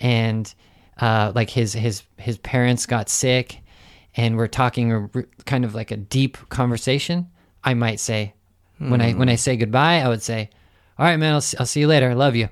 [0.00, 0.54] and
[1.00, 3.60] uh, like his his his parents got sick,
[4.16, 5.08] and we're talking a
[5.44, 7.28] kind of like a deep conversation,
[7.62, 8.32] I might say
[8.78, 10.50] when I when I say goodbye, I would say,
[10.96, 12.08] "All right, man, I'll, see- I'll see you later.
[12.10, 12.48] I love you."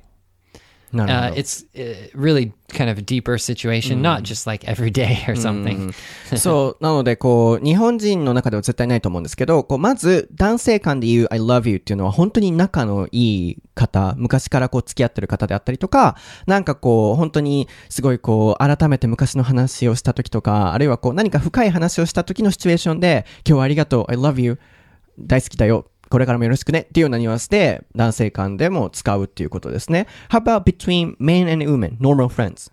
[0.92, 4.92] なるほ Uh, ど it's uh, really kind of a deeper situation, not just like every
[4.92, 5.90] day or something.
[6.36, 24.58] そう、なので、こう、日本人の中では絶対ないと思うんですけど、こう、まず、男性間で言う I love you っていうのは本当に仲のいい方、昔からこう、付き合ってる方であったりとか、なんかこう、本当にすごいこう、改めて昔の話をした時とか、あるいはこう、何か深い話をした時のシチュエーションで、今日はありがとう、I love you、
[25.18, 25.86] 大好きだよ。
[26.11, 30.07] これからもよろしくねっていうようなニュアンスで男性間でも使うっていうことですね。
[30.29, 32.71] How about between men and women, normal friends?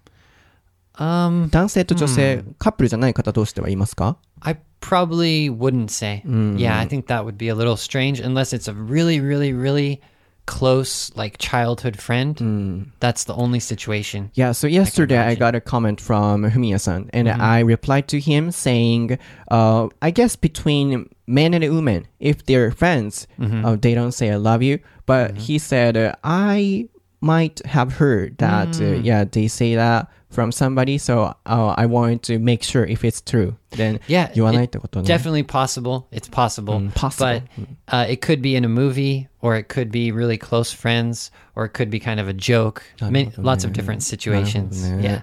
[0.97, 6.23] Um, 男性と女性、カップルじゃない方同士では言いますか I probably wouldn't say.
[6.25, 10.01] Yeah, I think that would be a little strange unless it's a really, really, really
[10.50, 12.92] close, like childhood friend.
[13.00, 14.32] That's the only situation.
[14.34, 15.40] Yeah, so yesterday I, imagine.
[15.40, 19.20] got a comment from Humiya-san, and I replied to him saying,
[19.52, 24.38] uh, I guess between men and women, if they're friends, uh, they don't say I
[24.38, 24.80] love you.
[25.06, 26.90] But he said, uh, I
[27.22, 32.24] might have heard that, uh, yeah, they say that from somebody, so uh, I want
[32.24, 33.58] to make sure if it's true.
[33.72, 35.08] Then Yeah, 言わないっ it- てことね。
[35.08, 36.04] Definitely possible.
[36.12, 36.90] It's possible.
[36.92, 37.44] possible.
[37.88, 41.32] But uh, it could be in a movie, or it could be really close friends,
[41.56, 42.82] or it could be kind of a joke.
[43.02, 44.88] Many, lots of different situations.
[45.02, 45.22] Yeah.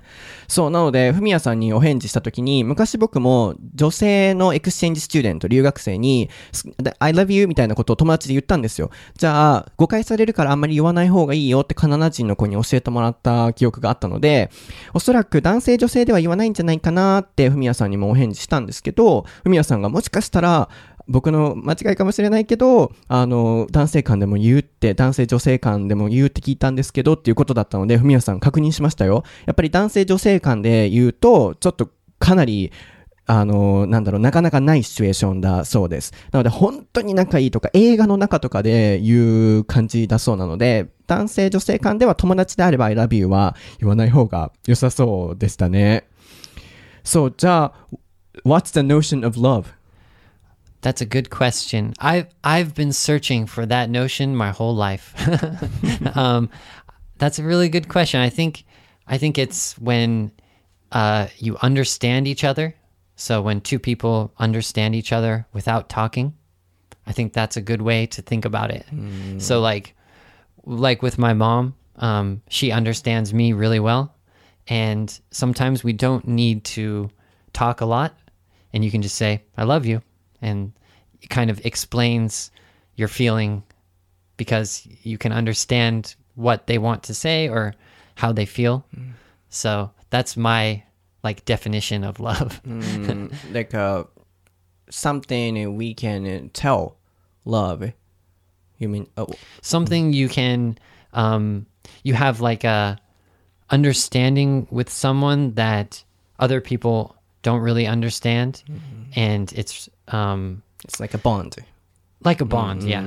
[0.48, 6.68] そう、なので、ふみやさんにお返事したときに、昔僕も女性の exchange student、留学生に、す
[7.00, 8.90] I love you みたいなことを友達で言ったんですよ。
[9.18, 14.50] じゃあ、誤解されるからあんまり言わない方がいいよってカナダ人の子に教えてもらった記憶があったので、
[14.94, 20.68] おそらく男性女性では言わないんじゃないかなってふみやさんにもお返事したんですけど、ふみやさんがもしかしたら、
[21.09, 29.22] 僕の間違いかもしれないけど、あの、男性間でも言うって、男性女性間でも言うって聞いたんですけどっていうことだったので、ふみやさん確認しましたよ。
[29.46, 32.72] やっぱり男性女性間で言うと、ちょっとかなり、
[33.27, 36.12] あの、なんだろう、なかなかないシチュエーションだそうです。
[36.33, 46.09] なので、本当に仲いいとか、映画の中とかで言う感じだそうなので、男性女性間では友達であれば I love you は言わない方が良さそうでしたね。
[47.03, 47.96] そう、じゃあ、
[48.42, 49.72] What's the notion of love?
[50.83, 51.94] That's a good question.
[51.99, 55.14] I've I've been searching for that notion my whole life.
[56.16, 56.51] um,
[57.18, 58.20] that's a really good question.
[58.20, 58.64] I think
[59.07, 60.33] I think it's when
[60.92, 62.75] uh, you understand each other.
[63.16, 66.35] So when two people understand each other without talking,
[67.07, 68.85] I think that's a good way to think about it.
[69.38, 69.94] So like
[70.64, 74.14] like with my mom, um, she understands me really well,
[74.68, 77.11] and sometimes we don't need to
[77.53, 78.14] talk a lot,
[78.76, 80.02] and you can just say "I love you,"
[80.42, 80.72] and
[81.22, 82.50] it kind of explains
[82.94, 83.62] your feeling
[84.36, 87.72] because you can understand what they want to say or
[88.16, 88.84] how they feel.
[89.48, 90.82] So that's my
[91.24, 92.60] like definition of love.
[92.68, 94.04] Mm, like uh,
[94.90, 96.98] something we can tell
[97.46, 97.92] love.
[98.76, 99.28] You mean oh,
[99.62, 100.76] something you can
[101.14, 101.64] um
[102.02, 102.98] you have like a
[103.70, 106.04] understanding with someone that
[106.38, 107.15] other people
[107.46, 108.62] don't really understand
[109.14, 111.56] and it's um it's like a bond.
[112.24, 113.02] like a bond yeah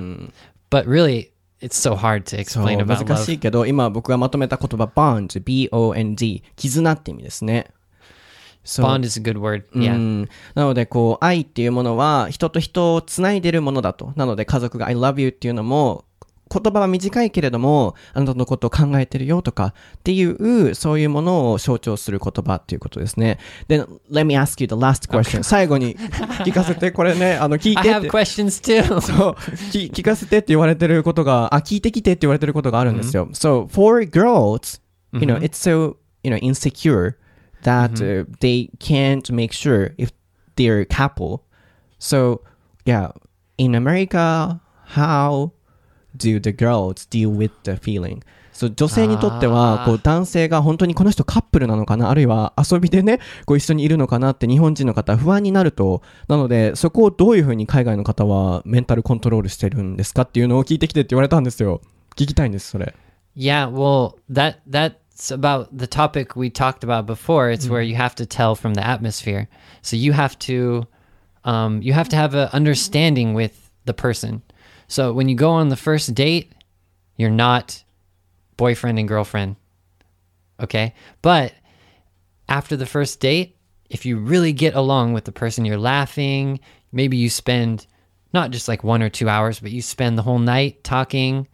[0.69, 7.67] but really it's so hard to そう explain about 難し love いけど今僕がまとめた言葉 bond B-O-N-D 絆って意味ですね。
[8.63, 16.05] bond is a good word う yeah んなのでこう愛っていうものは人と人をつないでるものだとなので家族が I love you っていうのも
[16.51, 29.33] 言葉は短いけれどもあなたのことを考えてるよとかっていうそういうものを象徴する言葉っていうことですねで Let me ask you the last question 最後に聞かせてこれねあの聞い I てっ have て questions too そう
[29.71, 34.81] 聞聞かせてって言われてることがあ聞いてきてって言われてることがあるんですよ、So for girls
[35.13, 37.15] you know it's so you know insecure
[37.63, 40.11] that uh, they can't make sure if
[40.55, 41.41] they're a couple
[41.99, 42.41] so
[42.85, 43.11] yeah
[43.57, 45.51] in America how
[46.17, 48.21] do the girls deal with the feeling
[48.59, 61.79] そう女性にとってはこう男性が本当にこの人カップルなのかなあるいは遊びでねこう一緒にいるのかなって日本人の方は不安になるとなのでそこをどういうふうに海外の方はメンタルコントロールしてるんですかっていうのを聞いてきてって言われたんですよ
[62.17, 62.93] 聞きたいんですそれ
[63.35, 67.49] Yeah, well, that that's about the topic we talked about before.
[67.49, 69.47] It's where you have to tell from the atmosphere.
[69.81, 70.87] So you have to
[71.45, 74.41] um, you have to have an understanding with the person.
[74.89, 76.51] So when you go on the first date,
[77.15, 77.81] you're not
[78.57, 79.55] boyfriend and girlfriend.
[80.59, 80.93] Okay?
[81.21, 81.53] But
[82.49, 83.55] after the first date,
[83.89, 86.59] if you really get along with the person, you're laughing,
[86.91, 87.87] maybe you spend
[88.33, 91.47] not just like one or two hours, but you spend the whole night talking.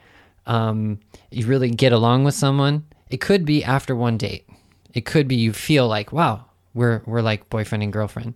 [0.45, 2.86] Um, you really get along with someone.
[3.10, 4.48] It could be after one date.
[4.93, 8.34] It could be you feel like, wow, we're we're like boyfriend and girlfriend.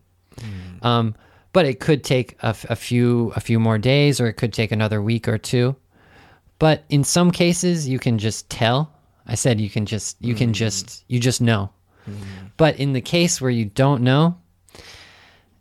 [0.81, 1.15] Um,
[1.53, 4.71] but it could take a, a few a few more days, or it could take
[4.71, 5.75] another week or two.
[6.59, 8.91] But in some cases, you can just tell.
[9.25, 11.69] I said you can just you can just you just know.
[12.57, 14.37] But in the case where you don't know,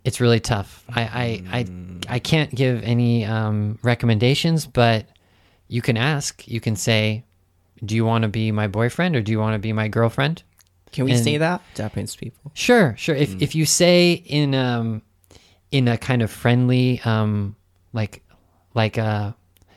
[0.04, 0.84] it's really tough.
[0.88, 1.66] I I I,
[2.14, 5.06] I can't give any um, recommendations, but
[5.68, 6.46] you can ask.
[6.48, 7.24] You can say,
[7.84, 10.42] "Do you want to be my boyfriend or do you want to be my girlfriend?"
[10.92, 13.14] Can we And- say that Japanese people Sure, sure.
[13.14, 15.02] If if you say in um
[15.70, 17.54] in a kind of friendly um
[17.92, 18.22] like
[18.74, 19.32] like uh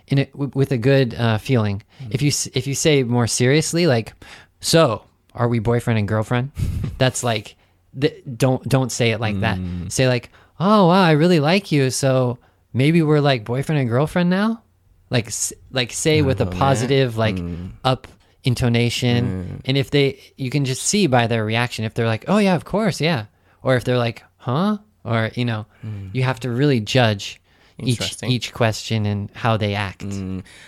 [0.07, 1.81] in a, w- with a good uh, feeling.
[2.09, 4.13] If you if you say more seriously like
[4.59, 6.51] so are we boyfriend and girlfriend?
[6.97, 7.55] That's like
[7.99, 9.57] th- don't don't say it like that.
[9.89, 12.37] Say like oh wow I really like you so
[12.73, 14.61] maybe we're like boyfriend and girlfriend now.
[15.09, 17.37] Like s- like say with a positive like
[17.83, 18.07] up
[18.43, 22.37] intonation and if they you can just see by their reaction if they're like oh
[22.37, 23.25] yeah of course yeah
[23.63, 25.66] or if they're like huh or you know
[26.12, 27.40] you have to really judge
[27.78, 28.30] each Interesting.
[28.30, 30.06] each question and how they act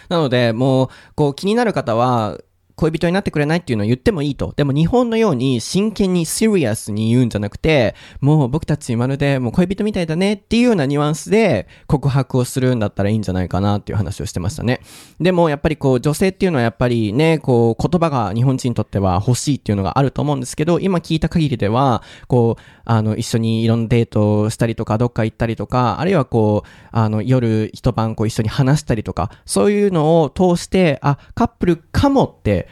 [0.08, 2.38] なので、もう、こう気になる方は、
[2.75, 4.53] 恋人になってくれないっていうのを言ってもいいと。
[4.55, 14.81] でも日本のように真剣に serious に言うんじゃなくて、もう僕たちまるでもう恋人みたいだねっていうようなニュアンスで告白をするんだったらいいんじゃないかなっていう話をしてましたね。
[15.19, 32.62] でもやっぱりこう女性っていうのはやっぱりね、こう言葉が日本人にとっては欲しいっていうのがあると思うんですけど、今聞いた限りでは、こう、あの、一緒にいろんなデートをしたりとか、どっか行ったりとか、あるいはこう、あの、夜一晩こう一緒に話したりとか、そういうのを通して、あ、カップルかもって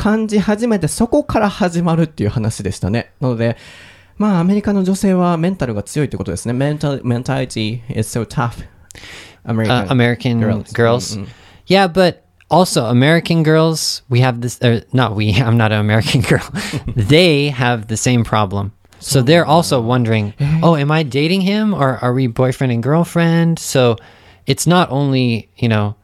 [0.00, 3.12] 感じ始めて、そこから始まるっていう話でしたね。
[3.20, 3.56] なので、
[4.18, 6.52] まあ、アメリカの女性はメンタルが強いってことですね。
[6.52, 8.64] メンタル、メンタリティ is so tough.
[9.44, 10.72] American, uh, American girls.
[10.72, 11.16] girls.
[11.16, 11.28] Mm, mm.
[11.66, 14.60] Yeah, but also American girls, we have this.
[14.62, 15.34] Uh, not we.
[15.34, 16.46] I'm not an American girl.
[16.96, 18.72] they have the same problem.
[18.98, 23.58] So they're also wondering, oh, am I dating him or are we boyfriend and girlfriend?
[23.58, 23.96] So
[24.46, 25.96] it's not only you know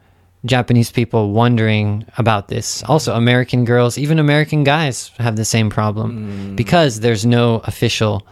[0.47, 2.83] Japanese people wondering about this.
[2.85, 8.27] Also, American girls, even American guys have the same problem because there's no official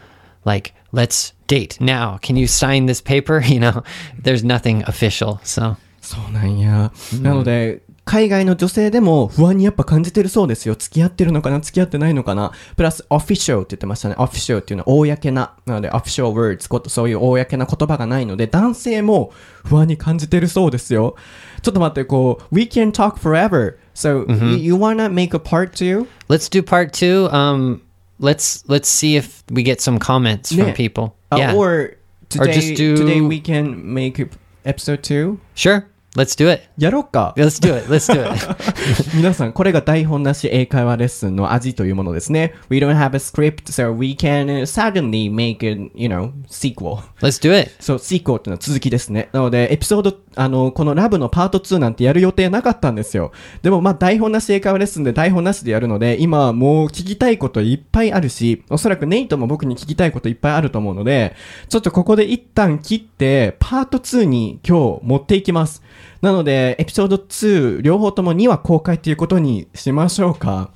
[0.44, 2.18] like let's date now.
[2.18, 3.40] Can you sign this paper?
[3.44, 3.82] You know,
[4.22, 5.40] there's nothing official.
[5.44, 6.90] So そうなんや。
[7.22, 10.75] なので、 海外の女性でも不安にやっぱ感じてるそうですよ。
[10.75, 14.15] 付き合ってるのかな付き合ってないのかなプラス、official って言ってましたね。
[14.19, 15.55] official っていうのは公な。
[15.65, 19.33] なので、official words こと、そういう公な言葉がないので、男性も
[19.63, 21.15] 不安に感じてるそうですよ。
[21.63, 23.77] ちょっと待って、こう、we can talk forever.
[23.95, 26.05] So, you, you wanna make a part two?
[26.29, 27.27] let's do part two.
[27.33, 27.81] Um,
[28.19, 31.15] let's let's see if we get some comments from people.
[31.31, 31.97] Uh, yeah, Or
[32.29, 34.19] today, just do- today we can make
[34.63, 35.39] episode two?
[35.55, 35.87] sure.
[36.15, 36.63] Let's do it.
[36.77, 37.33] やろうか。
[37.35, 37.91] Let's do it.
[37.91, 38.55] Let's do it.
[39.17, 42.53] 皆さん、これが台本なし英会話レッスンの味というものですね。
[42.69, 46.99] We don't have a script, so we can uh, suddenly make a, you know, sequel.
[47.19, 47.71] let's do it.
[47.81, 49.27] そう、sequel っていうのは続きですね。
[49.33, 53.33] なので、エピソード、あの、このラブのパート2なんてやる予定なかったんですよ。
[53.61, 61.35] でも、まあ、台本なし英会話レッスンで台本なしでやるので、今はもう聞きたいこといっぱいあるし、おそらくネイトも僕に聞きたいこといっぱいあると思うので、
[61.67, 65.83] ちょっとここで一旦切って、パート2に今日持っていきます。
[66.21, 70.71] なので、エピソード2、両方とも2話公開ということにしましょうか。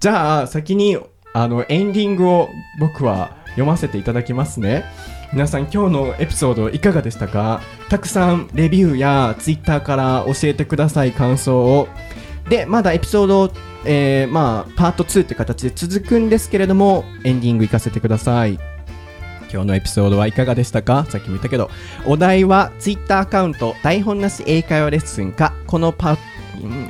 [0.00, 0.98] じゃあ、先に、
[1.32, 2.48] あの、エンディングを
[2.80, 4.84] 僕は読ませていただきますね。
[5.32, 7.60] 皆さん、今日のエピソードいかがでしたか？
[7.88, 11.88] たくさんレビューやツイッターから教えてください、感想を。
[12.48, 13.52] で、まだエピソード、
[13.84, 18.58] えー、まあ、パート2って形で続くんですけれども、エンディング行かせてください。
[19.52, 21.06] 今日のエピソードはいかがでしたか？
[21.08, 21.70] さっきも言ったけど、
[22.06, 26.16] お題はツイッターアカウント、台本なし英会話レッスンか、このパ、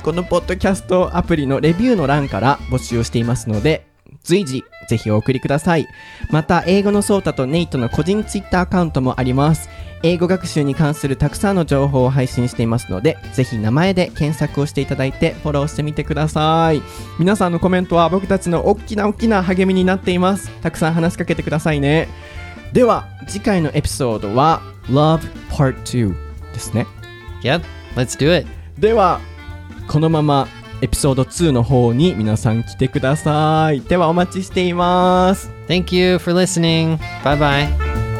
[0.03, 3.87] このポッドキャストアプリのレビューの欄から募集をしていますので、
[4.23, 5.87] 随時ぜひお送りください。
[6.29, 9.67] また、英語のソータとネイトの個人ツイッターアカウントもあります。
[10.03, 16.81] 英語学習に関するたくさんの情報を配信していますので、ぜひ名前で検索をしていただいてフォローしてみてください。
[17.19, 20.49] 皆さんのコメントは僕たちの大きな大きな励みになっています。
[20.61, 22.09] たくさん話しかけてくださいね。
[22.73, 25.19] では、次回のエピソードは Love
[25.49, 26.15] Part 2
[26.53, 26.87] ですね。
[27.43, 27.61] Yep.
[27.95, 28.47] Let's do it.
[28.79, 29.19] では、
[29.87, 30.47] このまま
[30.81, 33.81] エピソード2の方に皆さん来てください。
[33.81, 35.51] ではお待ちしています。
[35.67, 36.97] Thank you for listening.
[37.23, 38.10] Bye bye.